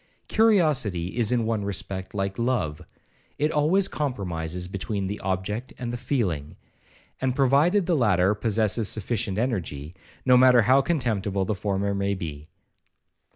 [0.27, 2.81] Curiosity is in one respect like love,
[3.37, 6.55] it always compromises between the object and the feeling;
[7.21, 9.93] and provided the latter possesses sufficient energy,
[10.25, 12.47] no matter how contemptible the former may be.